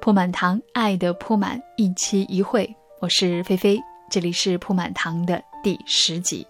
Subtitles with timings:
[0.00, 2.68] 铺满堂，爱的铺满，一期一会。
[3.00, 3.78] 我是菲菲，
[4.10, 6.46] 这里是铺满堂的第十集。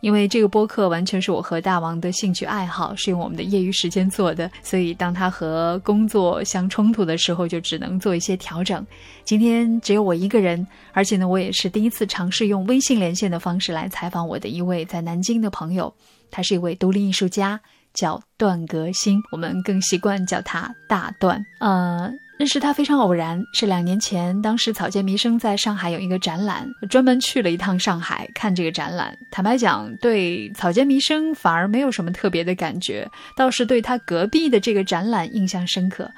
[0.00, 8.84] 因为这个播客完全是我和大王的兴趣爱好，是用我们的业余时间做的，所以当他和工作相冲突的时候，就只能做一些调整。
[9.24, 15.92] 今天只有我一个人，而且呢，我也是第一次尝试用微信连线的方式来采访我的一位在南京的朋友，
[16.30, 17.60] 他是一位独立艺术家，
[17.94, 21.44] 叫段革新，我们更习惯叫他大段。
[21.60, 22.12] 呃。
[22.38, 29.18] 认识他非常偶然，是两年前，当时草间弥生在上海有一个展览，专门去了一趟上海看这个展览。
[29.28, 36.08] 坦白讲，对草间弥生反而没有什么特别的感觉，倒是对他隔壁的这个展览印象深刻，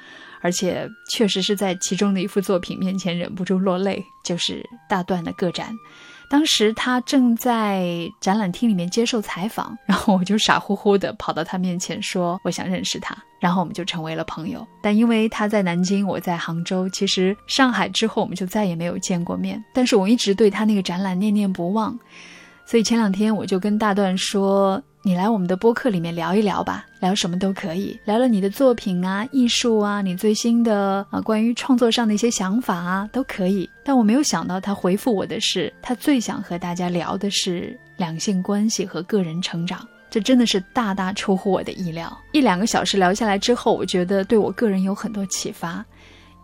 [0.43, 5.75] 而且确实是在其中的一幅作品面前忍不住落泪，就是大段的个展。
[6.31, 14.65] 当时他正在展览厅里面接受采访，然后我就傻乎乎的跑到他面前说：“我想认识他。”然后我们就成为了朋友。
[14.81, 19.61] 但因为他在南京，我在杭州，其实上海之后我们就再也没有见过面。
[19.75, 21.99] 但是我一直对他那个展览念念不忘，
[22.65, 24.81] 所以前两天我就跟大段说。
[25.03, 33.69] 你来我们的播客里面聊一聊吧，聊什么都可以，聊聊你的作品啊、艺术啊、你最新的啊关于创作上的一些想法啊，都可以。
[33.83, 42.15] 但我没有想到他回复我的是，他最想和大家聊的是两性关系和个人成长，这真的是大大出乎我的意料。
[42.33, 45.83] 一两个小时聊下来之后，我觉得对我个人有很多启发。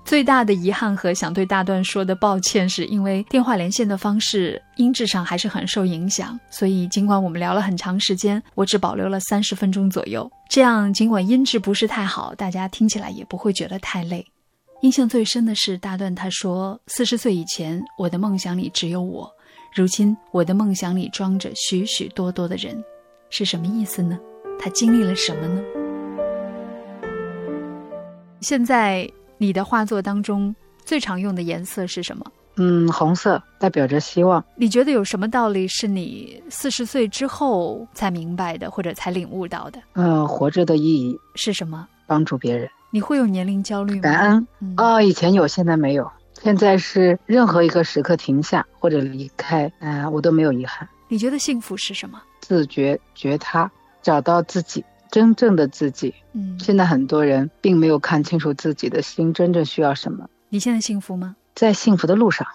[0.07, 10.31] 最大的遗憾和想对大段说的抱歉，是因为电话连线的方式音质上还是很受影响，所以尽管我们聊了很长时间，我只保留了三十分钟左右。
[10.49, 14.25] 这样尽管音质不是太好，大家听起来也不会觉得太累。
[14.83, 19.29] 印象最深的是大段他说：“四十岁以前，我的梦想里只有我；
[19.75, 22.81] 如今，我的梦想里装着许许多多的人。”
[23.29, 24.17] 是什么意思呢？
[24.57, 25.61] 他经历了什么呢？
[28.41, 29.11] 现在。
[29.39, 32.25] 你的画作当中最常用的颜色是什么？
[32.59, 34.43] 嗯，红色代表着希望。
[34.57, 39.79] 你觉得有什么道理是你四十岁之后才明白的，或者才领悟到的？
[39.93, 41.87] 嗯，活着的意义是什么？
[42.07, 42.67] 帮助别人。
[42.91, 44.01] 你会有年龄焦虑吗？
[44.01, 44.47] 感恩
[44.79, 46.11] 哦，以前有，现在没有。
[46.43, 50.89] 现在是任何一个时刻停下或者离开，嗯，我都没有遗憾。
[51.09, 52.23] 你觉得幸福是什么？
[52.41, 53.71] 自觉觉他，
[54.03, 54.83] 找到自己。
[55.17, 60.29] 真正的自己，嗯，现在很多人并没有看清楚自己的心真正需要什么。
[60.51, 61.35] 你现在幸福吗？
[61.55, 62.47] 在幸福的路上。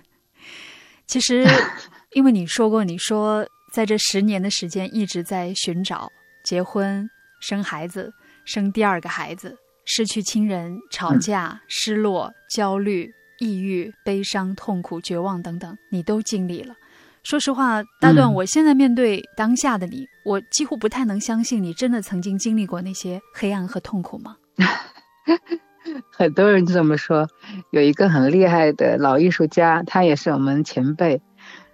[1.08, 1.46] 其实，
[2.12, 6.12] 因为你说过，你说在这十年的时间一直在寻找
[6.44, 7.08] 结婚、
[7.40, 8.12] 生孩子、
[8.44, 9.56] 生第二个孩子、
[9.86, 13.10] 失去亲人、吵架、失落、焦虑、
[13.40, 16.74] 抑郁、悲伤、痛苦、绝望等等，你都经历了。
[17.22, 24.36] 说实话，大段，我现在面对当下的你，我几乎不太能相信你真的曾经经历过那些黑暗和痛苦吗？
[26.10, 27.28] 很多人这么说。
[27.70, 31.20] 有一个很厉害的老艺术家，他也是我们前辈，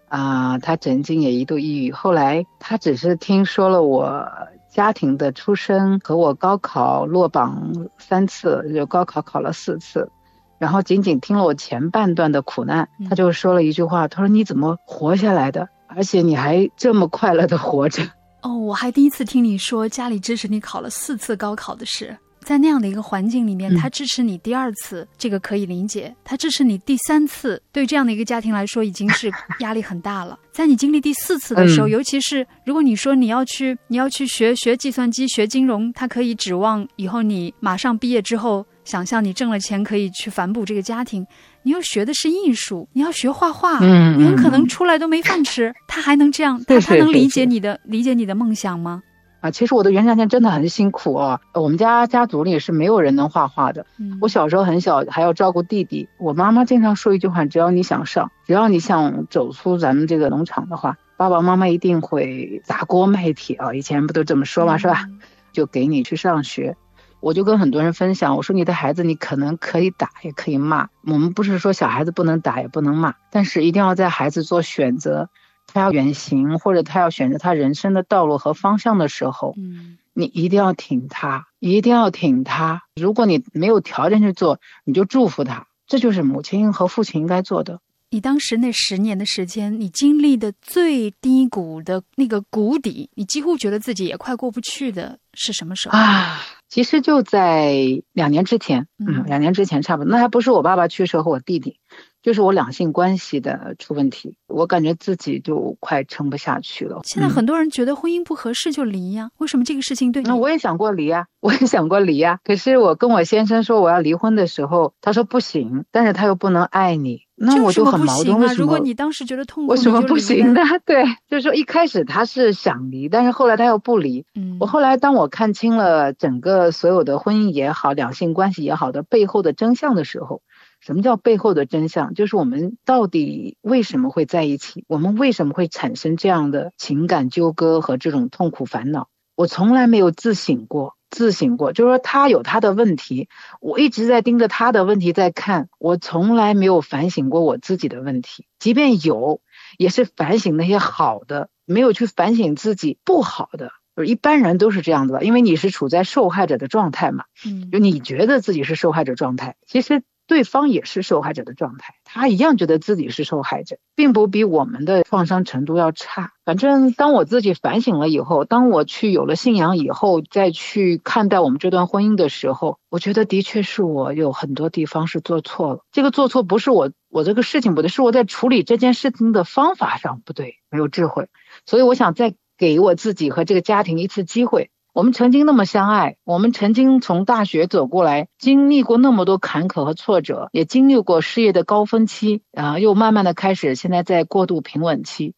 [0.09, 1.93] 啊，他曾经也一度抑郁。
[1.93, 4.27] 后来他只是听说了我
[4.71, 10.11] 家庭的出身和我高考落榜三次，就高考考了四次。
[10.59, 15.69] 然后仅仅听了我前半段的苦难，他就说了一句话：“他说你怎么活下来的？
[15.87, 18.03] 而且你还这么快乐的活着。”
[18.43, 22.17] 哦，我还第一次听你说家里支持你考了四次高考的事。
[22.41, 30.39] 在那样的一个环境里面，他支持你第二次，这个可以理解；他支持你第三次，对这样的一个家庭来说已经是 压力很大了。
[30.51, 41.27] 在你经历第四次的时候，尤其是如果你说你要去，你要去学学计算机、学金融，他可以指望以后你马上毕业之后，想象你挣了钱可以去反哺这个家庭。
[41.63, 45.75] 你又学的是艺术，你要学画画，嗯你很可能出来都没饭吃。
[45.87, 46.63] 他还能这样？
[46.67, 49.03] 他他能理解你的理解你的梦想吗？
[49.41, 51.39] 啊，其实我的原生家庭真的很辛苦啊。
[51.55, 53.87] 我们家家族里是没有人能画画的。
[54.21, 56.09] 我小时候很小，还要照顾弟弟。
[56.19, 63.73] 我妈妈经常说一句话：只要你想上，只要你想走出咱们这个农场的话，爸爸妈妈一定会砸锅卖铁啊。
[63.75, 64.77] 以前不都这么说吗？
[64.77, 65.07] 是吧？
[65.53, 66.77] 就给你去上学。
[67.21, 70.89] 我就跟很多人分享，我说你的孩子，你可能可以打，也可以骂。
[71.05, 75.29] 我们不是说小孩子不能打，也不能骂，但是一定要在孩子做选择。
[75.71, 82.85] 他要远行，或者他要选择他人生的道路和方向的时候，嗯，你一定要挺他，一定要挺他。
[82.97, 87.81] 如果你没有条件去做，你就祝福他，这就是母亲和父亲应该做的。
[88.09, 96.41] 你当时那十年的时间，你经历的最低谷的那个谷底，你几乎觉得自己也快过不去的是什么时候啊？
[96.69, 101.81] 其实就在两年之前，嗯，两年之前差不多，那还不是我爸爸去世和我弟弟。
[102.29, 107.01] 就是我两性关系的出问题，我感觉自己就快撑不下去了。
[107.05, 110.23] 现在很多人觉得婚姻不合适就离呀，为什么这个事情对？
[110.25, 112.39] 那我也想过离啊，我也想过离啊。
[112.45, 118.39] 可是我跟我先生说我要离婚的时候，他说不行，但是他又不能爱你，那我就很矛盾。
[118.39, 118.61] 为什么？
[118.61, 120.61] 如果你当时觉得痛苦，为什么不行呢？
[120.85, 124.27] 对，就是说一开始他是想离，但是后来他又不离。
[124.35, 130.43] 嗯，我后来当我看清了整个所有的婚姻也好，两性关系也好的背后的真相的时候。
[130.81, 132.15] 什么叫背后的真相？
[132.15, 134.85] 就是我们到底为什么会在一起？
[134.87, 139.09] 我们为什么会产生这样的情感纠葛和这种痛苦烦恼？
[139.35, 143.29] 我从来没有自省过，自省过，就是说他有他的问题，
[143.61, 148.47] 我一直在盯着他的问题在看，我从来没有反省过我自己的问题。
[148.59, 149.41] 即便有，
[149.79, 153.73] 也是反省那些好的，没有去反省自己不好的。
[153.95, 160.03] 就是一般人都是这样子吧，因为你是处在受害者的状态嘛，嗯，就你觉得自己是受害者状态，其实。
[160.29, 166.33] 对方也是受害者的状态，他一样觉得自己是受害者，并不比我们的创伤程度要差。
[166.45, 175.81] 反正当我自己反省了以后，当我去有了信仰以后，再去看待我们这段婚姻的时候，我觉得的确是我有很多地方是做错了。
[175.91, 181.29] 这个做错不是我我这个事情不对，是我在处理这件事情的方法上不对，没有智慧。
[181.65, 184.71] 所以我想再给我自己和这个家庭一次机会。
[184.95, 195.35] 我们曾经那么相爱，我们曾经从大学走过来，经历过那么多坎坷和挫折，也经历过事业的高峰期，啊，又慢慢的开始，现在在过渡平稳期，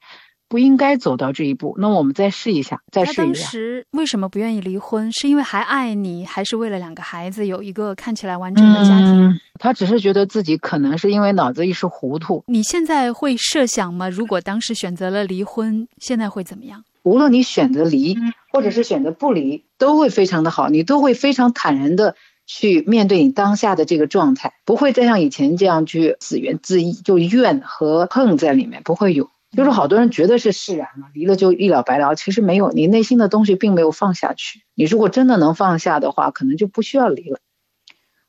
[0.49, 1.77] 不应该走到这一步。
[1.79, 3.23] 那我们再试一下，再试一下。
[3.23, 5.13] 他当时为什么不愿意离婚？
[5.13, 9.39] 是因为还爱你，还是为了两个孩子有一个看起来完整的家庭？
[9.59, 12.43] 他只是觉得自己可能是因为脑子一时糊涂。
[12.47, 14.09] 你现在会设想吗？
[14.09, 16.83] 如果当时选择了离婚，现在会怎么样？
[17.03, 18.17] 无论你选择离，
[18.53, 22.15] 或者是选择不离，都会非常的好，你都会非常坦然的
[22.47, 29.31] 去面对你当下的这个状态，不会再像以前这样去自怨自艾，就怨和恨在里面，不会有。
[29.57, 34.61] 就是好多人觉得是释然了，离了就一了百了，其实没有，你内心的东西并没有放下去。
[34.77, 37.41] 你如果真的能放下的话，可能就不需要离了。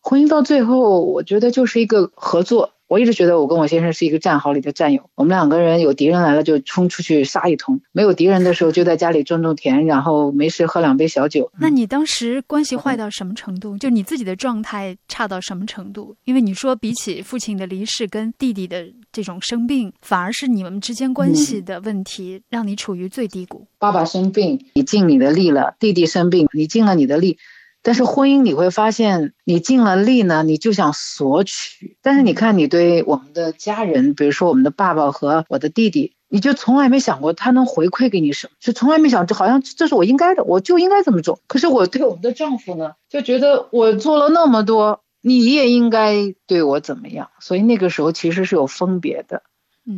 [0.01, 2.71] 婚姻到最后，我觉得就是一个合作。
[2.91, 11.49] 我一直觉得我跟我先生是一个战壕里的战友，我们两个人有敌人来了就冲出去杀一通，没有敌人的时候就在家里种种田，然后没事喝两杯小酒。
[11.57, 13.77] 那你当时关系坏到什么程度？
[13.77, 16.13] 就你自己的状态差到什么程度？
[16.25, 23.65] 因为你说比起父亲的离世跟弟弟的这种生病，反而是你们之间关系的问题让你处于最低谷。
[23.79, 27.37] 爸爸生病，你尽你的力了；弟弟生病，你尽了你的力。
[27.83, 31.97] 但是婚姻你会发现，你尽了力呢，你就想索取。
[32.01, 41.39] 但是你看，你对我们的家人，比如说我们的爸爸和我的弟弟，你就从来没想过他能回馈给你什么，就从来没想，这好像这是我应该的，我就应该这么做。
[41.47, 47.29] 可是我对我们的丈夫呢，就觉得我做了那么多，你也应该对我怎么样。
[47.39, 49.41] 所以那个时候其实是有分别的，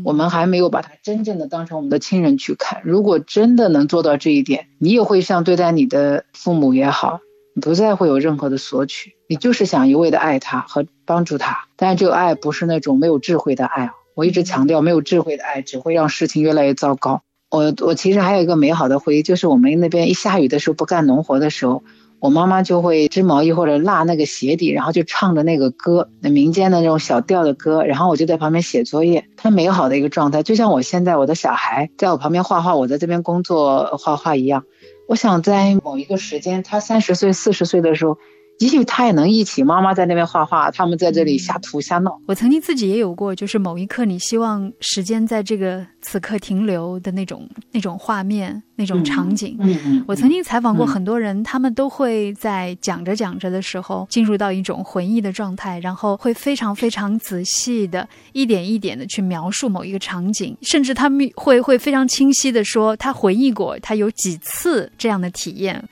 [0.06, 2.81] 我们还没有把他真正的当成我们的亲人去看。
[2.86, 7.19] 如果真的能做到这一点，你也会像对待你的父母也好。
[7.53, 11.65] 你不再会有任何的索取，你就是想一味的爱他和帮助他。
[11.75, 17.21] 但是这个爱不是那种没有智慧的爱我一直强调，没有智慧的爱只会让事情越来越糟糕。
[17.50, 21.83] 我我其实还有一个美好的回忆，就是我们那边一下雨的时候不干农活的时候，
[22.19, 29.25] 我妈妈就会织毛衣或者拉那个鞋底，然后就唱着那个歌，那民间的那种小调的歌，然后我就在旁边写作业。
[29.38, 34.63] 她美好的一个状态，就像我现在我的小孩在我旁边画画，我在这边工作画画一样。
[35.05, 38.17] 我想在某一个时间，他三十岁、四十岁的时候。
[38.63, 42.17] 也许他也能一起，妈妈在那边画画，他们在这里瞎涂瞎闹。
[42.25, 49.58] 我曾经自己也有过，就是某一刻你希望时间在这个此刻停留的那种那种画面、那种场景。
[49.60, 50.05] 嗯嗯。
[50.08, 65.84] 我曾经采访过很多人，他们都会在讲着讲着的时候进入到一种回忆的状态，然后会非常非常仔细的一点一点的去描述某一个场景，甚至他们会会非常清晰的说他回忆过他有几次这样的体验。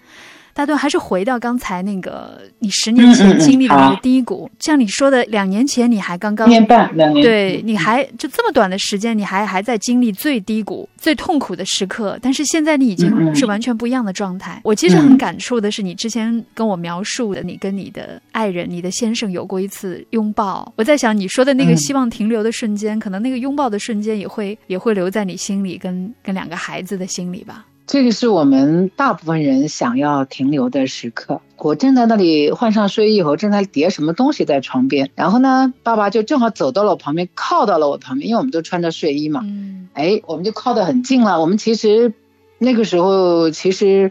[0.53, 14.61] 大段还是回到刚才那个你十年前经历的那个低谷，像你说的，两年前你还刚刚年半两年，对，你还就这么短的时间，你还还在经历最低谷、最痛苦的时刻，但是现在你已经是完全不一样的状态。
[14.63, 20.71] 我其实很感触的是，你之前跟我描述的，你跟你的爱人、你的先生有过一次拥抱。
[20.75, 27.65] 我在想，你说的那个希望停留的瞬间，可能那个拥抱的瞬间也会也会留在你心里，跟跟两个孩子的心里吧。
[27.91, 31.41] 这个是我们大部分人想要停留的时刻。
[31.57, 39.41] 我正在那里换上睡衣以后，正在叠什么东西在床边，然后呢，爸爸就正好走到了我旁边，靠到了我旁边，因为我们都穿着睡衣嘛。
[39.43, 39.89] 嗯。
[39.91, 41.41] 哎，我们就靠得很近了。
[41.41, 42.13] 我们其实
[42.59, 44.09] 那个时候其实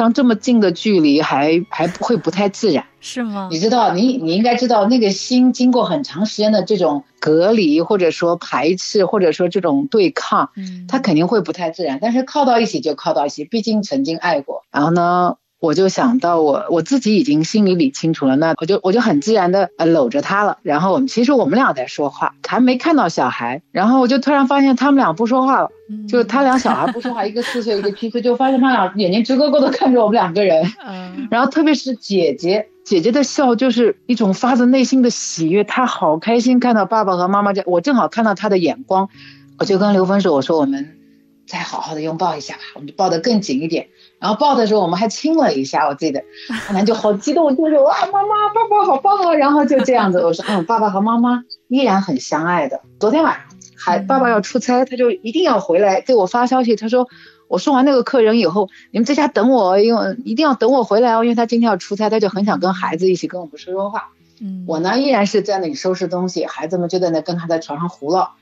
[0.00, 3.50] 像这么近的距离还还不会不太自然，是吗？
[3.52, 11.98] 你知道，你你应该知道，那个心经过很长时间的这种隔离，或者说排斥，或者说这种对抗，嗯，它肯定会不太自然。
[12.00, 14.62] 但是靠到一起就靠到一起，毕竟曾经爱过。
[14.70, 15.36] 然后呢？
[15.60, 20.58] 我就想到我我自己已经心里理清楚了，那我就我就很自然的呃搂着他了。
[20.62, 23.60] 然后我们其实我们俩在说话，还没看到小孩。
[23.70, 25.68] 然后我就突然发现他们俩不说话了，
[26.08, 30.64] 就他俩小孩不说话， 一个四岁一个七岁，就发现他俩眼睛直勾勾的看着我们两个人。
[30.82, 31.28] 嗯。
[31.30, 39.10] 然后特别是姐姐，姐姐的笑就是一种发自内心的喜悦，她好开心看到爸爸和妈妈这，我正好看到她的眼光，
[39.58, 40.96] 我就跟刘峰说，我说我们
[41.46, 43.88] 再好好的拥抱一下吧，我们就抱得更紧一点。
[44.20, 46.22] 然后抱的时候，我们还亲了一下，我记得，
[46.66, 49.34] 可能就好激动，就是哇，妈妈，爸爸好棒啊！
[49.34, 52.82] 然后就这样子，我说，嗯，爸爸和妈妈依然很相爱的。
[52.98, 53.42] 昨天晚上
[53.78, 57.08] 还爸爸要出差，他就一定要回来给我发消息，他说
[57.48, 64.10] 我送完那个客人以后，你们在家等我，因为一定要等我回来哦，因为他今天要出差，他就很想跟孩子一起跟我们说说话。
[64.42, 68.32] 嗯，我呢依然是在那里收拾东西，孩子们就在那跟他在床上胡闹，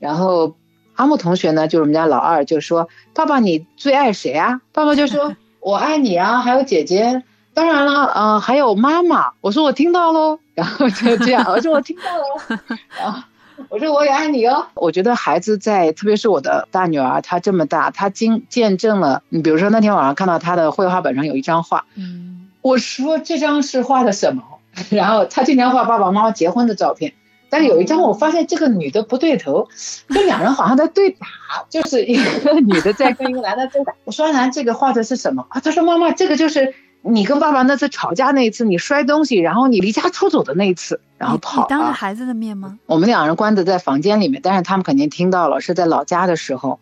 [0.00, 0.56] 然后。
[0.98, 7.22] 阿木同学呢，就是我们家老二，就说：“爸爸，你最爱谁啊？”爸爸就说：“我爱你啊，还有姐姐，
[7.54, 10.40] 当然了，嗯，还有妈妈。”我说：“我听到喽。
[10.54, 12.60] ”然后就这样，我说：“我听到了。
[12.98, 13.22] ”然后
[13.68, 19.22] 我说：“我也爱你哦。”我觉得孩子在，特别是我的大女儿，她这么大，她经见证了。
[19.28, 24.42] 你比如说那天晚上看到她的绘画本上有一张画，嗯，我说这张是画的什么？
[24.90, 27.12] 然后她经常画爸爸妈妈结婚的照片。
[27.50, 29.68] 但是有一张我发现这个女的不对头，
[30.08, 31.26] 这两人好像在对打，
[31.70, 33.94] 就是一个女的在跟一个男的对打。
[34.04, 35.60] 我说男，这个画的是什么啊？
[35.60, 41.62] 他说妈妈，这个就是你跟爸爸那次吵架那一次，你摔东西，然后你离家出走的那一次，然后跑。
[41.62, 42.78] 你当着孩子的面吗？
[42.86, 46.80] 我们两人关着在房间里面，但是他们肯定听到了，是在老家的时候。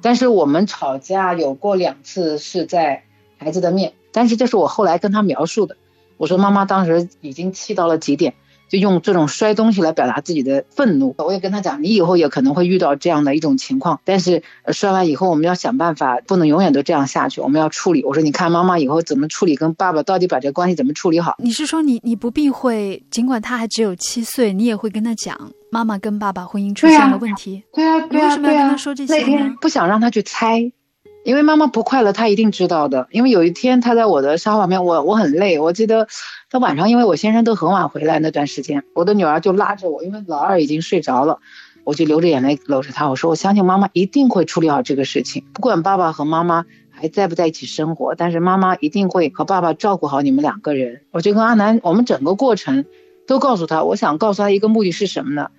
[0.00, 3.02] 但是我们吵架有过两次是在
[3.36, 5.76] 孩子的面，但是这是我后来跟他描述的。
[6.16, 8.34] 我说妈妈当时已经气到了极点。
[8.68, 11.14] 就用这种摔东西来表达自己的愤怒。
[11.18, 17.40] 我也跟他讲，你以后也可能会遇到这样的一种情况，但是摔完以后，我们要想办法，不能永远都这样下去。
[17.40, 18.04] 我们要处理。
[18.04, 21.34] 我说，你看妈妈以后怎么处理，跟爸爸到底把这关系怎么处理好？
[21.38, 25.36] 你是说，你你不避讳，尽管他还只有七岁，你也会跟他讲
[25.70, 27.62] 妈妈跟爸爸婚姻出现了问题？
[27.72, 28.28] 对啊，对啊，对啊。
[28.28, 29.16] 为什么要跟他说这些？
[29.16, 30.72] 那天不想让他去猜。
[31.24, 33.06] 因为妈妈不快乐，他一定知道的。
[33.10, 36.08] 因为有一天他在我的沙发旁边，我我很累，我记得，
[36.50, 41.40] 他晚上因为我先生都很晚回来那段时间，我的女儿就拉着我，因为老二已经睡着了，
[41.84, 51.02] 我就流着眼泪搂着她，我说我相信妈妈一定会处理好这个事情，不管爸爸和妈妈还在不在一起生活，但是妈妈一定会和爸爸照顾好你们两个人。
[51.10, 52.84] 我就跟阿南，我们整个过程
[53.26, 55.50] 都告诉他，我想告诉他一个目的是什么呢？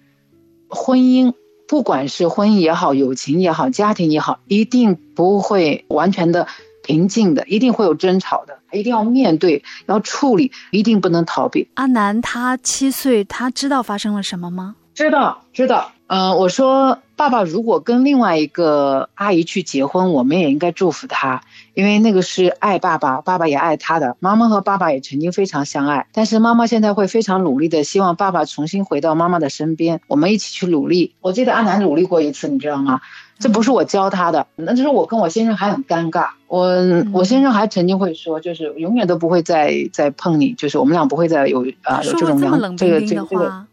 [0.69, 1.33] 婚姻。
[1.67, 6.47] 不管是婚姻也好，友情也好，家庭也好，一定不会完全的
[6.83, 11.67] 平静的，一定会有争吵的，一定要面对，要处理，一定不能逃避。
[11.75, 14.75] 阿南他七岁，他知道发生了什么吗？
[14.93, 15.91] 知道，知道。
[16.07, 21.41] 嗯，我说爸爸如果跟另外一个阿姨去结婚，我们也应该祝福他。
[21.75, 24.17] 因为那个是爱爸爸，爸爸也爱他的。
[24.19, 30.01] 妈妈和爸爸也曾经非常相爱，但是妈妈现在会非常努力的，希望爸爸重新回到妈妈的身边。
[30.07, 31.13] 我们一起去努力。
[31.21, 32.99] 我记得阿南努力过一次，你知道吗？
[33.39, 36.27] 这不是我教他的，那就是我跟我先生还很尴尬。
[36.47, 36.67] 我
[37.13, 43.65] 我先生还曾经会说，就是永远都不会再再碰你，就是我们俩不会再有啊有这种两这个这个这个，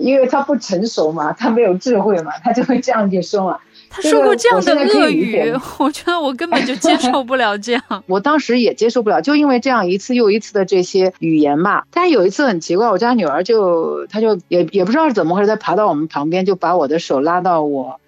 [0.00, 3.58] 因为他不成熟嘛，他没有智慧嘛，他就会这样去说嘛。
[3.90, 7.82] 他说过这样的恶语， 我觉得我根本就接受不了这样。
[8.06, 11.84] 我当时也接受不了，就因为这样一次又一次的这些语言嘛。
[11.90, 17.98] 但有一次很奇怪，我家女儿就她就也也不知道是怎么回事，她爬到我们旁边，就把我的手拉到我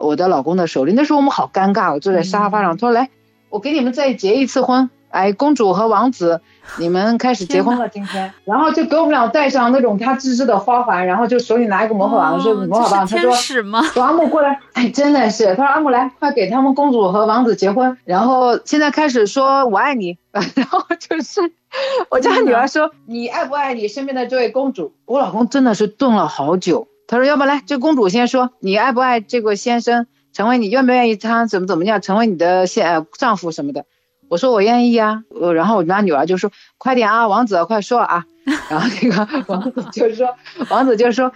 [0.00, 0.92] 我的老公的手里。
[0.92, 3.08] 那时候我们好尴尬，我坐在沙发上，他说：“来，
[3.50, 6.40] 我给你们再结一次婚。”哎，公主和王子，
[6.78, 21.40] 你们开始结婚了今天，然后就给我们俩戴上那种他自制的花环，然后就手里拿一个魔法棒，说魔法棒，他说说阿木过来，哎，真的是，他说阿木来，快给他们公主和王子结婚，然后现在开始说我爱你，然后就是
[22.08, 24.92] 我家女儿说你爱不爱你身边的这位公主？
[25.06, 33.84] 我老公真的是顿了好久，他说要不来，这公主先说你爱不爱这个先生，成为你愿不愿意他怎么怎么样成为你的现丈夫什么的。
[34.28, 38.26] 我说我愿意啊，呃，然后我家女儿就说快点啊，王子快说啊，
[38.70, 40.36] 然后那个王子就说，
[40.70, 41.32] 王子就说，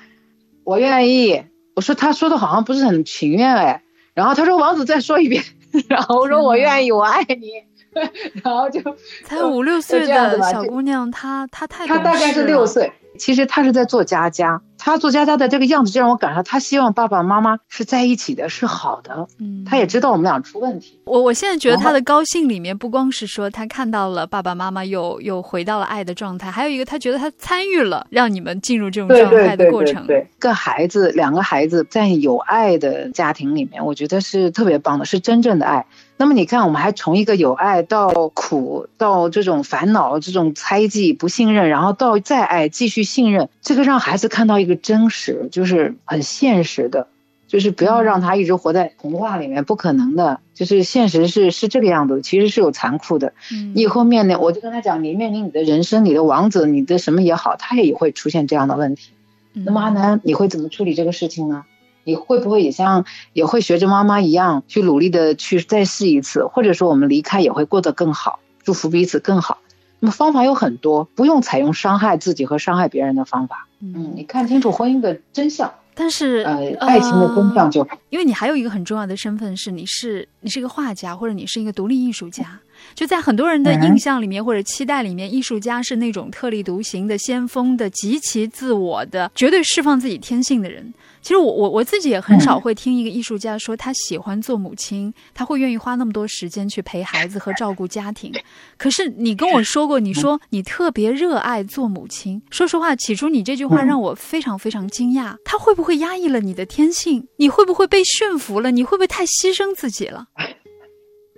[0.62, 1.42] 我愿意。
[1.74, 3.82] 我说他说的好像不是很情愿哎，
[4.14, 5.42] 然后他说王子再说一遍，
[5.88, 7.50] 然后我说我愿意，我爱你，
[8.44, 8.80] 然后就
[9.24, 14.60] 才五六岁的小姑娘，她她太她大概是六岁，其实他是在做佳佳。
[14.76, 19.26] 他做佳佳的这个样子，就让我感受到他希望爸爸妈妈是在一起的，是好的。
[19.40, 21.00] 嗯，他也知道我们俩出问题。
[21.06, 30.06] 我我现在觉得他的高兴里面，不光是说他看到了爸爸妈妈又又回到了爱的状态，还有一个他觉得他参与了让你们进入这种状态的过程。
[30.06, 35.86] 对，个孩子，两个孩子在有爱的家庭里面，我觉得是特别棒的，是真正的爱。
[36.16, 47.06] 那么你看，我们还从一个有爱到苦，到这种烦恼、这种猜忌、不信任，然后到再爱、继续信任，这个让孩子看到一个真实，就是很现实的，
[47.46, 53.32] 就是不要让他一直活在童话里面，不可能的，就是现实是是这个样子，其实是有残酷的。
[53.74, 59.10] 你以后面临，我就跟他讲，你面临你的人生，你的王子，你的什么也好，他也会出现这样的问题。
[59.52, 61.64] 那么阿南，你会怎么处理这个事情呢？
[62.06, 69.58] 你会不会也像也会学着妈妈一样去努力的去再试一次，或者说我们离开也会过得更好，祝福彼此更好。
[70.04, 73.66] 那么方法有很多，不用采用伤害自己和伤害别人的方法。
[73.80, 77.96] 嗯，你看清楚婚姻的真相，但是呃，爱情的真相就好。
[78.10, 82.60] 因为你还有一个很重要的身份是你是你是一个画家，或者你是一个独立艺术家。
[82.94, 90.92] 就在很多人的印象里面或者期待里面，艺术家是那种特立独行的先锋的、极其自我的、绝对释放自己天性的人。
[91.22, 98.30] 其实我我我自己也很少会听一个艺术家说他喜欢做母亲，他会愿意花那么多时间去陪孩子和照顾家庭。
[98.76, 102.42] 可是你跟我说过，你说你特别热爱做母亲。
[102.50, 105.34] 说实话，起初你这句话让我非常非常惊讶。
[105.46, 107.26] 他会不会压抑了你的天性？
[107.38, 108.70] 你会不会被驯服了？
[108.70, 110.26] 你会不会太牺牲自己了？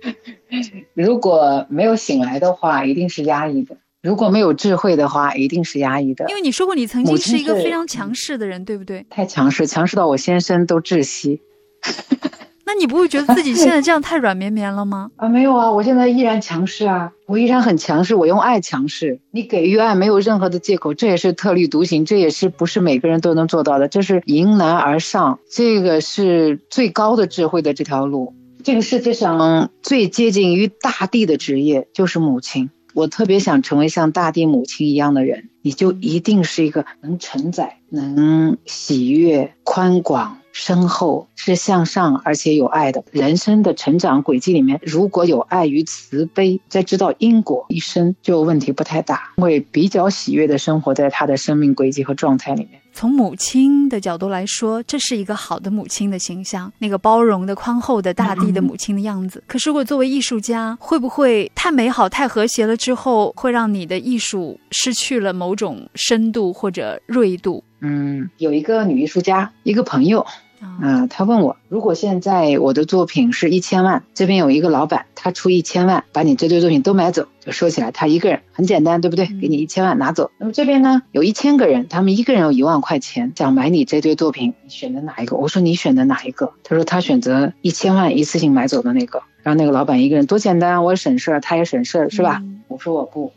[0.93, 3.77] 如果没有醒来的话，一定是压抑的。
[4.03, 6.25] 如果没有智慧的话，一定是压抑的。
[6.29, 9.05] 因为你说过，你曾经是一个非常强势的人，对不对？
[9.09, 11.41] 太强势，强势到我先生都窒息。
[12.65, 15.09] 那你不会觉得自己现在这样太软绵绵了吗？
[15.17, 19.19] 啊，没有啊，我现在依然强势啊，我依然很强势，我用爱强势。
[19.31, 23.87] 你给予爱没有任何的借口，这也是特立独行，这也是不是每个人都能做到的。
[23.87, 28.33] 这是迎难而上，这个是最高的智慧的这条路。
[28.67, 32.69] 这个世界上最接近于大地的职业就是母亲。
[32.93, 43.05] 我特别想成为像大地母亲一样的人，你就一定是一个能承载、能喜悦、宽广、深厚，是向上而且有爱的。
[43.11, 52.81] 人生的成长轨迹里面，如果有爱与慈悲，再知道因果，一生就问题不太大，会比较喜悦的生活在他的生命轨迹和状态里面。
[52.97, 59.43] 从母亲的角度来说，这是一个好的母亲的形象，那个包容的、宽厚的大地的母亲的样子。
[59.45, 67.63] 可是，如果作为艺术家，会不会太美好、太和谐了之后，会让你的艺术失去了某种深度或者锐度？
[67.81, 70.25] 嗯，有一个女艺术家，一个朋友。
[70.59, 79.27] 啊，他问我，如果现在我的作品是一千万，这边有一个老板，他出一千万把你这堆作品都买走，就说起来他一个人很简单，对不对？
[79.39, 80.31] 给你一千万拿走。
[80.37, 85.37] 那么这边呢，有一千个人，他们一个人有一万块钱，想买你这堆作品，你选择哪一个？
[85.37, 86.51] 我说你选择哪一个？
[86.63, 89.21] 他说他选择一千万一次性买走的那个。
[89.43, 92.41] 然后那个老板一个人多简单，我省事儿，他也省事儿，是吧？
[92.67, 93.31] 我说我不。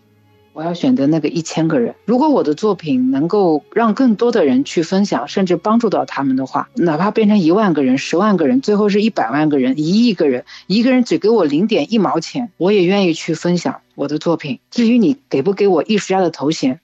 [0.52, 1.94] 我要选择那个一千个人。
[2.04, 14.58] 如果我的作品能够让更多的人去分享，甚至帮助到他们的话，哪怕变成一万个人、十万个人，最后是一百万个人、一亿个人，一个人只给我零点一毛钱，我也愿意去分享我的作品。
[14.70, 16.80] 至于你给不给我艺术家的头衔，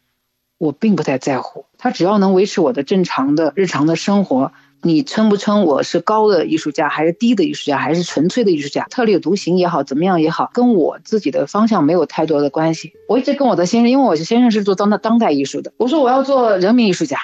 [0.58, 1.66] 我并不太在乎。
[1.78, 4.52] 他只要能维持我的正常的日常的生活。
[4.86, 8.84] 你称不称我是高的艺术家，还是低的艺术家，还是纯粹的艺术家？
[8.88, 12.92] 特立独行也好，怎么样也好，跟我自己的方向没有太多的关系。
[13.08, 17.18] 我一直跟我的先生，因为我先生是做当代当代艺术的，我说我要做人民艺术家。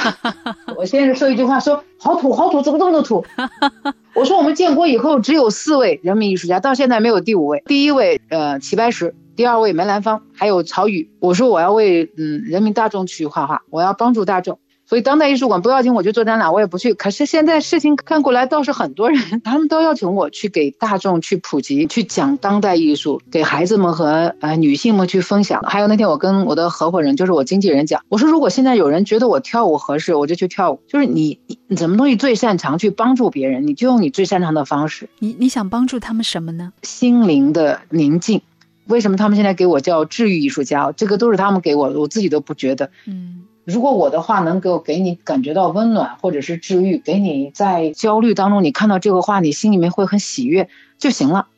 [0.78, 3.22] 我先生说一句话，说好土好土，怎么这么多土？
[4.16, 7.62] 我说我们建国以后只有四位人民艺术家，到现在没有第五位。
[7.66, 11.10] 第一位呃齐白石，第二位梅兰芳，还有曹禺。
[11.20, 14.58] 我说我要为嗯人民大众去画画，我要帮助大众。
[14.88, 16.94] 所以当代艺术馆不要紧，我就做展览，我也不去。
[16.94, 25.60] 可是现在事情看过来，倒是很多人， 他们都邀请我去给大众去普及，去讲当代艺术，给孩子们和呃女性们去分享。
[25.60, 30.80] 还有那天我跟我的合伙人，就是我经纪人讲，我说如果现在有人觉得我跳舞合适，我就去跳舞。
[30.88, 35.10] 就是你你什么东西最擅长去帮助别人，你就用你最擅长的方式。
[35.18, 36.72] 你你想帮助他们什么呢？
[36.82, 38.40] 心灵的宁静。
[38.86, 40.92] 为什么他们现在给我叫治愈艺术家？
[40.92, 42.90] 这个都是他们给我的，我自己都不觉得。
[43.04, 43.42] 嗯。
[43.70, 51.48] 如果我的话能够给你感觉到温暖或者是治愈，给你在焦虑当中你看到这个话，你心里面会很喜悦就行了。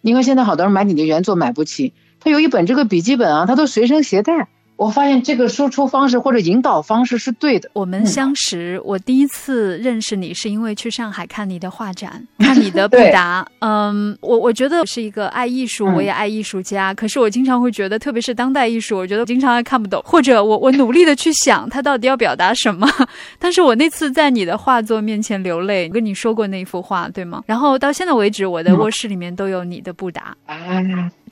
[0.00, 4.46] 你看现在好多人买你的原作买不起，他有一本这个笔记本啊，他都随身携带，
[4.76, 7.70] 我发现这个输出方式或者引导方式是对的。
[7.72, 13.46] 我们相识，我第一次认识你是因为去上海看你的画展， 看你的布达。
[13.60, 16.92] 嗯，我我觉得是一个爱艺术，我也爱艺术家。
[16.92, 22.86] 可是我经常会觉得，特别是当代艺术，我觉得经常还看不懂，或者我我努力的去想他到底要表达什么。
[23.40, 27.42] 但是我那次在你的画作面前流泪，跟你说过那幅画对吗？
[27.46, 30.36] 然后到现在为止，我的卧室里面都有你的布达。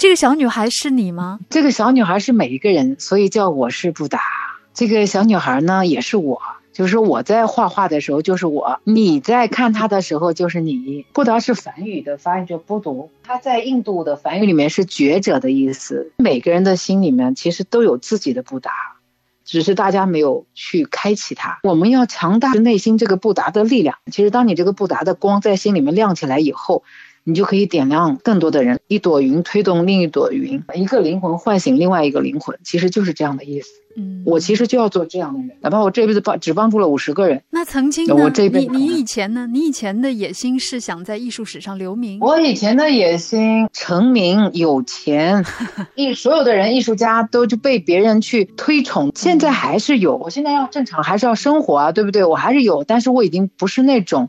[0.05, 1.41] 这个小女孩是你吗？
[1.49, 4.21] 这个小女孩是每一个人，所以叫我是布达。
[4.75, 6.43] 这个小女孩呢，也是我，
[6.75, 11.07] 就是我在画画的时候就是我，你在看她的时候就是你。
[11.15, 16.13] 布达是梵语的发音叫布读，它在印度的梵语里面是觉者的意思。
[16.19, 18.73] 每个人的心里面其实都有自己的布达，
[19.47, 21.61] 只是大家没有去开启它。
[21.63, 23.97] 我们要强大内心这个布达的力量。
[24.13, 26.83] 其实当你这个布达的光在心里面亮起来以后。
[27.25, 33.69] 你就可以点亮更多的人，一朵云推动另一朵云，一个灵魂唤醒另外一个灵魂，其实就是这样的意思。
[33.97, 37.41] 嗯，我其实就要做这样的人，哪怕我这辈子帮只帮助了五十个人。
[37.51, 38.31] 那曾经呢？
[38.53, 39.47] 你你以前呢？
[39.47, 42.19] 你以前的野心是想在艺术史上留名？
[42.21, 45.45] 我以前的野心成名有钱，
[45.95, 49.13] 艺所有的人艺术家都就被别人去推崇。
[49.15, 52.25] 现在还是有，我现在要正常，还是要生活啊，对不对？
[52.25, 54.29] 我还是有，但是我已经不是那种。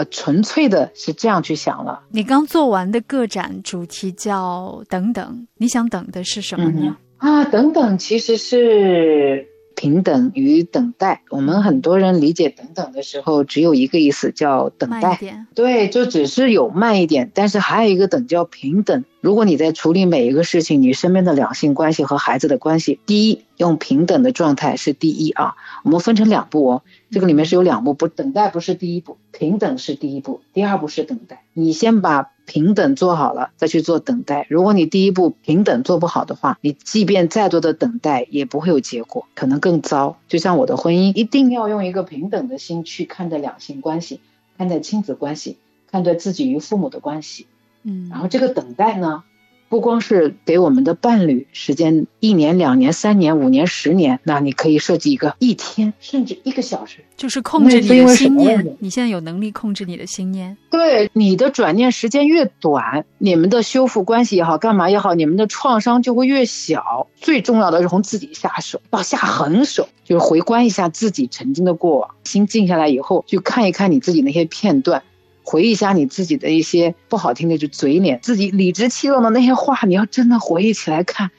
[0.00, 2.00] 呃，纯粹的是这样去想了。
[2.08, 6.96] 你刚做完的个展主题叫“等等”，你想等的是什么呢？
[7.18, 11.22] 啊，等等其实是平等与等待。
[11.28, 15.20] 我们很多人理解“等等”的时候，只有一个意思，叫等待。
[15.54, 19.04] 对，就只是有慢一点，但是还有一个等叫平等。
[19.20, 25.56] 如果你在处理每一个事情，你身边的两性关系和孩子的关系，第一用平等的状态是第一啊。
[25.84, 26.82] 我们分成两步哦。
[27.10, 31.42] 这个里面是有两步，不等待不是第一步，平等是第一步，第二步是等待。
[31.52, 34.46] 你先把平等做好了，再去做等待。
[34.48, 40.18] 如果你第一步平等做不好的话，你即便再多的等待也不会有结果，可能更糟。
[40.28, 44.20] 就像我的婚姻，一定要用一个平等的心去看待两性关系，
[44.56, 45.58] 看待亲子关系，
[45.90, 47.46] 看待自己与父母的关系。
[47.82, 49.24] 嗯，然后这个等待呢？
[49.70, 58.76] 不光是给我们的伴侣时间，一年、两年、三年、五年、十年，那你可以设计一个一天，甚至一个小时，就是控制你的心念。
[58.80, 60.56] 你现在有能力控制你的心念？
[60.70, 67.06] 对，你的转念时间越短，你们的修复关系也好，干嘛也好，你们的创伤就会越小。
[67.14, 75.00] 最重要的是从自己下手，要下狠手，就是回观一下自己曾经的过往，心静下来以后，去看一看你自己那些片段。
[75.42, 81.30] 回忆一下你自己的一些不好听的就嘴脸，自己理直气壮的那些话，你要真的回忆起来看，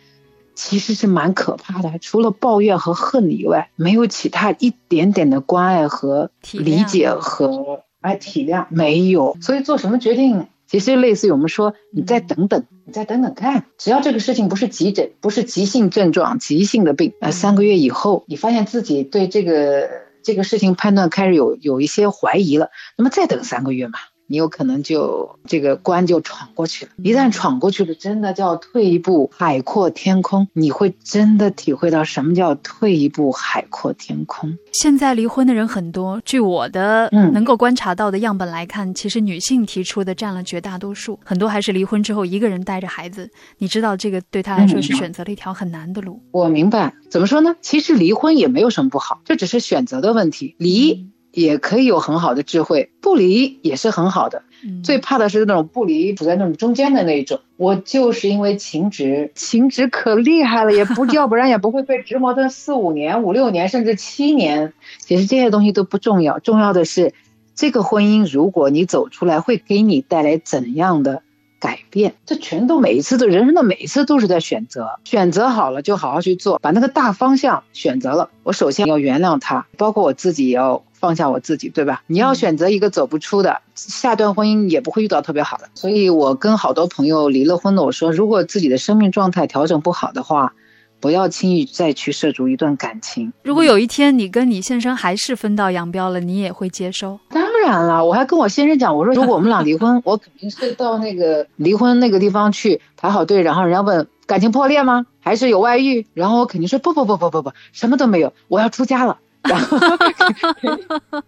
[0.56, 1.98] 其实是蛮可怕的。
[2.00, 9.38] 除了抱怨和恨以外，没有其他一点点的关爱和理解和哎体谅没有。
[9.42, 20.11] 所以做什么决定，其实类似于我们说，你再等等，你再等等看，只要这个事情不是急诊，不是急性症状、急性的病，呃，三个月以后，你发现自己对这个。
[20.24, 24.00] 这个事情判断开始有有一些怀疑了，那么再等三个月嘛，
[24.32, 26.92] 你有可能就这个关就闯过去了。
[27.04, 34.58] 一旦闯过去了，真的叫退一步海阔天空，你会真的体会到什么叫退一步海阔天空。
[34.72, 43.30] 现在离婚的人很多，据我的能够观察到的样本来看，其实女性提出的占了绝大多数，很多还是离婚之后一个人带着孩子。
[43.58, 46.22] 你知道这个对她来说是选择了一条很难的路。
[46.32, 47.58] 我明白，怎么说呢？
[47.60, 50.56] 其实离婚也没有什么不好，这只是选择的问题。
[50.58, 54.44] 离也可以有很好的智慧，不离也是很好的。
[54.84, 57.40] 最怕的是那种不离，处在那种中间的那一种。
[57.58, 64.74] 我就是因为情执，情执可厉害了，也不要不然也不会被折磨的四五年、五六年，甚至七年。
[65.00, 67.14] 其实这些东西都不重要，重要的是
[67.56, 71.24] 这个婚姻，如果你走出来，会给你带来怎样的
[71.62, 72.14] 改变？
[72.26, 78.30] 这全都每一次的人生的每一次都是在选择，选择好了就好好去做，把那个大方向选择了。
[78.44, 80.84] 我首先要原谅他，包括我自己也要。
[81.02, 82.04] 放下我自己，对吧？
[82.06, 85.68] 你要选择一个走不出的，下段婚姻也不会遇到特别好的。
[85.74, 90.54] 所以我跟好多朋友离了婚的，我说，如果自己的生命状态调整不好的话，
[91.00, 93.34] 不要轻易再去涉足一段感情。
[93.44, 97.20] 如果有一天你跟你先生还是分道扬镳了，你也会接受？
[97.62, 105.06] 当然了，我还跟我先生讲，我说 如果我们俩离婚，我肯定是到那个离婚那个地方去排好队，然后人家问感情破裂吗？
[105.20, 106.06] 还是有外遇？
[106.14, 109.20] 然后我肯定说不不不不不不，什么都没有，我要出家了。
[109.44, 109.78] 然后，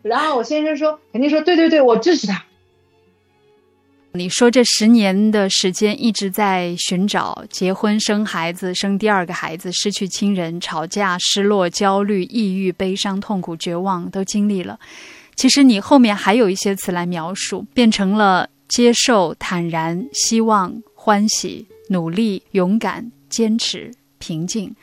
[0.02, 2.44] 然后我先生说，肯定说，对对对，我支持他。
[4.16, 14.80] 你说这十年的时间一直在寻找结婚、生孩子、生第二个孩子、失去亲人、吵架、失落、焦虑、抑郁、悲伤、痛苦、绝望，都经历了。
[15.36, 24.74] 其实你后面还有一些词来描述，变成了接受、坦然、希望、欢喜、努力、勇敢、坚持、平静。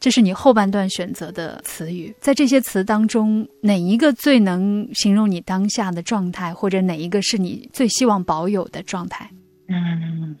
[0.00, 2.14] 这是你后半段选择的词语。
[2.20, 9.28] 在这些词当中，哪一个最能形容你当下的状态，或者哪一个是你最希望保有的状态？
[9.66, 10.36] 嗯，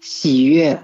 [0.00, 0.82] 喜悦，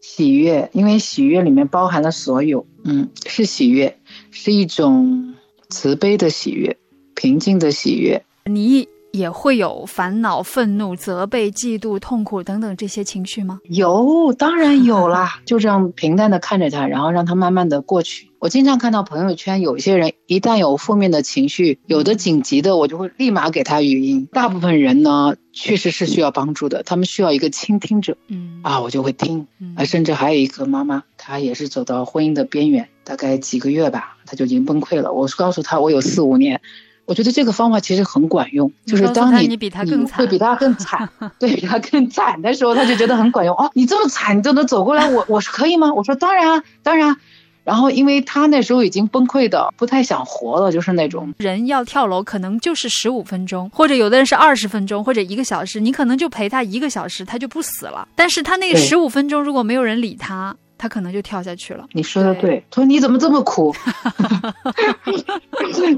[0.00, 2.66] 喜悦，因为喜悦里面包含了所有。
[2.82, 3.96] 嗯，是喜悦，
[4.32, 5.34] 是一种
[5.68, 6.76] 慈悲的喜悦，
[7.20, 8.24] 平静的喜悦。
[8.46, 8.88] 你。
[9.12, 13.58] 也会有烦恼、愤怒、责备、嫉妒、痛苦等等这些情绪吗？
[13.64, 15.40] 有，当然有啦。
[15.44, 18.30] 就这样平淡的看着他，然后让他慢慢的过去。
[18.38, 24.28] 我经常看到朋友圈，有一些人一旦有负面的情绪，有的紧急的，我就会立马给他语音。
[24.32, 28.16] 大部分人呢，确实是需要帮助的，他们需要一个倾听者。
[28.28, 29.48] 嗯啊，我就会听。
[29.74, 35.12] 啊，甚至还有一个妈妈，她也是走到婚姻的边缘，大概几个月吧，她就已经崩溃了。
[35.12, 36.60] 我告诉她，我有四五年。
[37.06, 41.08] 我觉得这个方法其实很管用，就是当你你比他更惨，会比他更惨，
[41.40, 43.54] 对比他更惨的时候，他就觉得很管用。
[43.56, 45.92] 哦，你这么惨，你都能走过来，我我是可以吗？
[45.92, 47.16] 我说当然啊，当然。
[47.62, 58.08] 然后，因为他那时候已经崩溃的不太想活了，就是那种人要跳楼，可能就是十五分钟，或者有的人是二十分钟，或者一个小时，你可能就陪他一个小时，他就不死了。
[58.16, 60.56] 但是他那个十五分钟，如果没有人理他。
[60.82, 61.84] 他可能就跳下去了。
[61.92, 63.70] 你说的对，他说你怎么这么苦？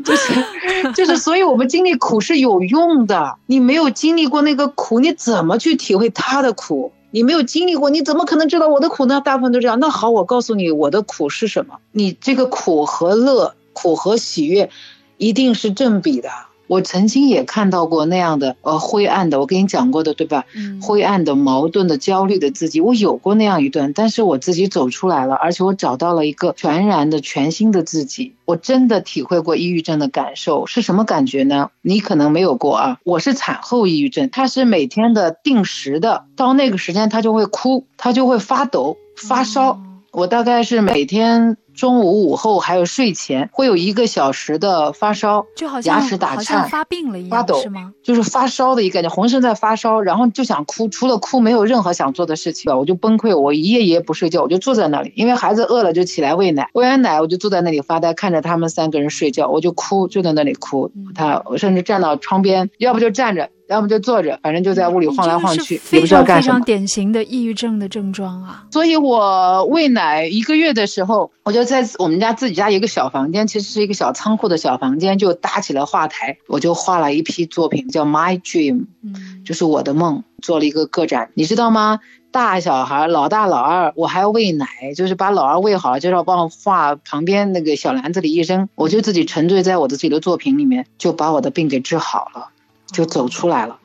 [0.05, 3.37] 就 是就是，所以我们经历苦是有用的。
[3.47, 6.93] 你没有经历过那个苦，你怎么去体会他的苦？
[7.11, 9.21] 你没有经历过，你怎么可能知道我的苦呢？
[9.21, 9.79] 大部分都这样。
[9.81, 11.75] 那好，我告诉你，我的苦是什么？
[11.93, 14.71] 你这个苦和乐，苦和喜悦，
[15.19, 16.31] 一定是正比的。
[16.67, 20.45] 我曾经也看到过那样的呃灰暗的，我跟你讲过的对吧？
[20.55, 28.35] 嗯，灰暗的、矛盾的、焦虑的自己，我有过那样一段，但是我自己走出来了，而且我找到了一个全然的、全新的自己。
[28.45, 31.71] 我真的体会过抑郁症的感受是什么感觉呢？
[31.83, 39.81] 你可能没有过啊，我是产后抑郁症，它是每天的定时的，到那个时间他就会哭，他就会发抖、发烧。
[40.11, 41.57] 我大概是每天。
[41.75, 47.93] 中午、午后还有睡前会有一个小时的发烧，就好像牙齿打颤、发病了一样，发抖是吗？
[48.03, 60.91] 就是发烧的一个感觉，浑身在发烧，然后就想哭，除了哭没有任何想做的事情，我就崩溃，我一夜一夜不睡觉，我就坐在那里，因为孩子饿了就起来喂奶，喂完奶我就坐在那里发呆，看着他们三个人睡觉，我就哭，就在那里哭。
[61.15, 63.49] 他我甚至站到窗边，要不就站着。
[63.69, 66.55] 要么就坐着，反正就在屋里晃来晃去，也不知道干什么。
[66.57, 68.65] 非常典型的抑郁症的症状啊！
[68.71, 82.01] 所以我喂奶一个月的时候，我就在我们家自己家一个小房间，其实是一个小仓库的小房间，就搭起了画台，我就画了一批作品，叫 My Dream，嗯，就是我的梦，做了一个个展，你知道吗？
[82.31, 92.49] 大小孩，老大老二，我还要喂奶，就是把老二喂好了，就要帮我画旁边那个小篮子里一扔，我就自己沉醉在我的自己的作品里面，就把我的病给治好了。
[92.93, 93.79] 就走出来了，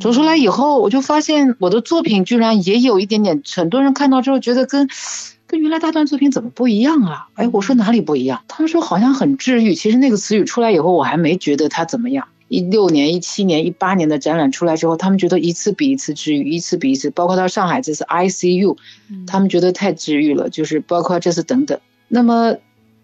[0.00, 4.88] 走出来以后，我就发现我的作品居然也有一点点，很多人看到之后觉得跟，
[5.54, 7.28] 跟原来大段作品怎么不一样啊？
[7.34, 8.42] 哎，我说哪里不一样？
[8.48, 9.72] 他们说好像很治愈。
[9.72, 12.26] 其实那个词语出来以后，我还没觉得它怎么样。
[12.48, 17.08] 一六年、一七年、一八年的展览出来之后，他们觉得一次比一次治愈，一次比一次。
[17.10, 18.76] 包括到上海这次 ICU，
[19.28, 20.50] 他们觉得太治愈了。
[20.50, 21.78] 就是包括这次等等。
[22.08, 22.56] 那么，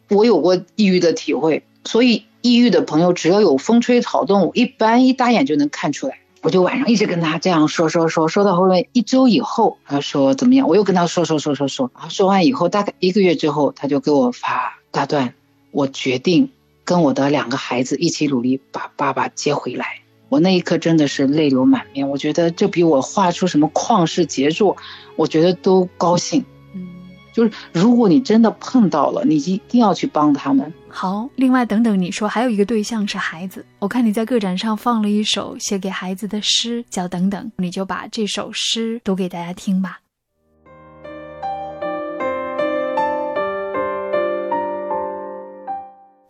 [0.09, 2.25] 我有过抑郁的体会，所以。
[2.43, 6.21] 抑郁的朋友，只要有风吹草动，一般一打眼就能看出来。
[6.43, 10.67] 我就晚上一直跟他这样说说说，说到后面一周以后，他说怎么样？
[10.67, 15.35] 我又跟他说说说说说，然后说完以后，大概一个月之后，他就给我发大段，
[15.71, 16.51] 我决定
[16.85, 20.01] 跟我的两个孩子一起努力把爸爸接回来。
[20.31, 24.77] 我那一刻真的是泪流满面，我觉得这比我画出什么旷世杰作，
[25.17, 26.45] 我觉得都高兴。
[26.75, 26.87] 嗯
[27.35, 30.73] 就是如果你真的碰到了，你一定要去帮他们。
[30.93, 40.01] 好，另外等等，你说还有一个对象是孩子，我看你在个展上放了一首写给孩子的诗，叫《等等》，你就把这首诗读给大家听吧。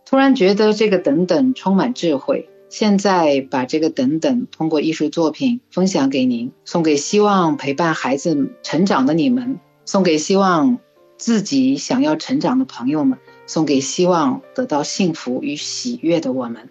[0.05, 10.77] 突然觉得这个等等充满智慧，现在把这个等等通过艺术作品分享给您，送给希望陪伴孩子成长的你们，送给希望。
[11.21, 16.67] 自己想要成长的朋友们，送给希望得到幸福与喜悦的我们。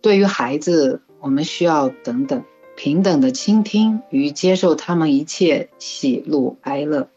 [0.00, 2.42] 对于孩子，我们需要等等，
[2.74, 7.08] 平等的倾听与接受他们一切喜怒哀乐，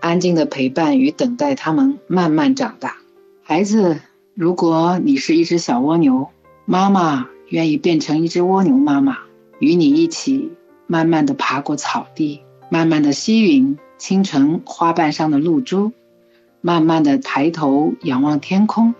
[0.00, 2.96] 安静的陪伴与等待他们慢慢长大。
[3.44, 4.00] 孩子，
[4.34, 6.26] 如果你是一只小蜗牛，
[6.64, 9.18] 妈妈愿意变成一只蜗牛妈妈，
[9.60, 10.50] 与你一起
[10.88, 13.76] 慢慢的爬过草地，慢慢的吸吮。
[13.98, 15.92] 清晨花瓣上的露珠，
[16.60, 18.94] 慢慢的抬头仰望天空，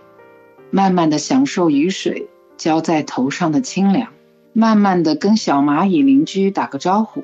[0.71, 4.11] 慢慢的享受雨水浇在头上的清凉，
[4.53, 7.23] 慢慢的跟小蚂蚁邻居打个招呼，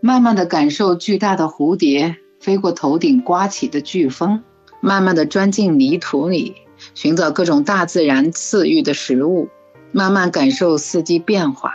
[0.00, 4.42] 慢慢的感受巨大的蝴蝶飞过头顶刮起的飓风，
[4.80, 6.54] 慢慢的钻进泥土里，
[6.94, 9.48] 寻找各种大自然赐予的食物，
[9.90, 11.72] 慢慢感受四季变化，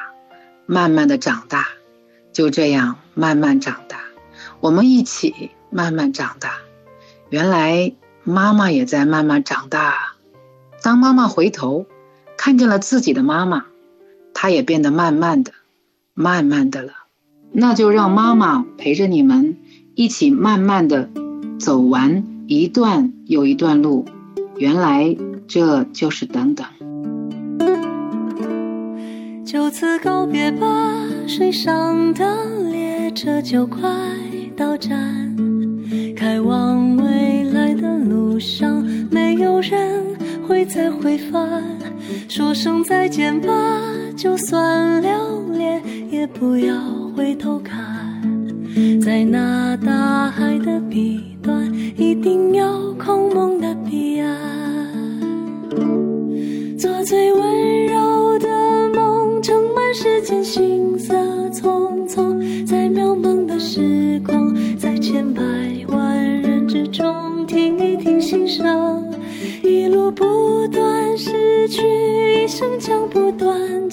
[0.67, 1.67] 慢慢的长大，
[2.31, 4.01] 就这样慢慢长大，
[4.61, 6.53] 我们一起慢慢长大。
[7.29, 7.93] 原来
[8.23, 10.13] 妈妈也在慢慢长大。
[10.83, 11.87] 当妈妈回头，
[12.37, 13.65] 看见了自己的妈妈，
[14.35, 15.51] 她也变得慢慢的、
[16.13, 16.93] 慢慢的了。
[17.51, 19.57] 那就让妈妈陪着你们，
[19.95, 21.09] 一起慢慢的
[21.59, 24.05] 走完一段又一段路。
[24.57, 26.67] 原来这就是等等。
[29.43, 30.67] 就此告别吧，
[31.27, 33.89] 水上的列车就快
[34.61, 35.35] 到站，
[36.15, 40.05] 开往未来的路上，没有人
[40.47, 41.63] 会再回返。
[42.29, 43.49] 说声再见吧，
[44.15, 45.09] 就算留
[45.57, 46.79] 恋，也不要
[47.15, 47.81] 回头看，
[49.01, 54.37] 在那大海的彼端，一定有空梦的彼岸。
[56.77, 58.80] 做最温柔的
[59.91, 61.13] 梦，盛满世间行色
[61.49, 65.41] 匆匆，在渺茫的时光，在千百
[65.89, 69.03] 万人之中，听一听心声，
[69.61, 71.81] 一路不断失去，
[72.43, 73.89] 一生将不断